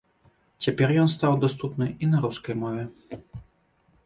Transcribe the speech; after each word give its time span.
Цяпер 0.65 0.93
ён 1.01 1.11
стаў 1.15 1.37
даступны 1.43 1.87
і 2.07 2.09
на 2.15 2.23
рускай 2.25 2.55
мове. 2.63 2.83